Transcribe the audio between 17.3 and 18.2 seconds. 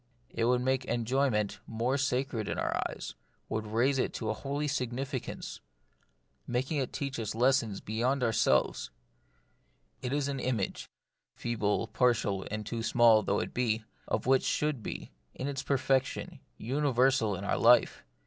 in our life.